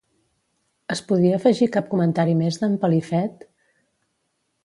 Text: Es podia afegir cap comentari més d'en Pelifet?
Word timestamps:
Es 0.95 1.01
podia 1.11 1.33
afegir 1.39 1.67
cap 1.75 1.91
comentari 1.91 2.35
més 2.41 2.59
d'en 2.63 2.75
Pelifet? 2.85 3.47